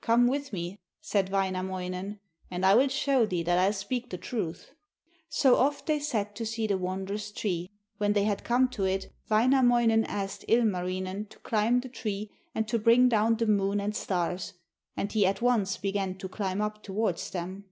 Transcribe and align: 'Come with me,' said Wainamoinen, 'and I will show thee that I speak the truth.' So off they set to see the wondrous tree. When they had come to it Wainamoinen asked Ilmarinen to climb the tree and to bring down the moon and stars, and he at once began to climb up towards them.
'Come 0.00 0.28
with 0.28 0.52
me,' 0.52 0.78
said 1.00 1.28
Wainamoinen, 1.30 2.20
'and 2.52 2.64
I 2.64 2.76
will 2.76 2.86
show 2.86 3.26
thee 3.26 3.42
that 3.42 3.58
I 3.58 3.72
speak 3.72 4.10
the 4.10 4.16
truth.' 4.16 4.70
So 5.28 5.56
off 5.56 5.84
they 5.84 5.98
set 5.98 6.36
to 6.36 6.46
see 6.46 6.68
the 6.68 6.78
wondrous 6.78 7.32
tree. 7.32 7.68
When 7.98 8.12
they 8.12 8.22
had 8.22 8.44
come 8.44 8.68
to 8.68 8.84
it 8.84 9.12
Wainamoinen 9.28 10.04
asked 10.04 10.44
Ilmarinen 10.46 11.26
to 11.30 11.38
climb 11.40 11.80
the 11.80 11.88
tree 11.88 12.30
and 12.54 12.68
to 12.68 12.78
bring 12.78 13.08
down 13.08 13.34
the 13.34 13.46
moon 13.46 13.80
and 13.80 13.96
stars, 13.96 14.52
and 14.96 15.10
he 15.10 15.26
at 15.26 15.42
once 15.42 15.76
began 15.78 16.16
to 16.18 16.28
climb 16.28 16.60
up 16.60 16.84
towards 16.84 17.30
them. 17.32 17.64